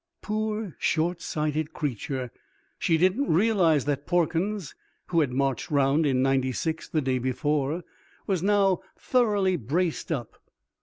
[0.23, 2.31] Poor short sighted creature!
[2.79, 4.73] She didn't realize that Porkins,
[5.09, 7.83] who had marched round in ninety six the day before,
[8.25, 10.37] was now thoroughly braced up.